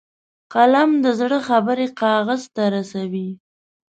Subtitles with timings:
[0.53, 3.29] قلم د زړه خبرې کاغذ ته رسوي